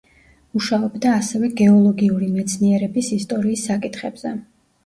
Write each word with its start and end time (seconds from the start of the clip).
მუშაობდა 0.57 1.11
ასევე 1.17 1.49
გეოლოგიური 1.59 2.31
მეცნიერების 2.39 3.13
ისტორიის 3.19 3.67
საკითხებზე. 3.71 4.37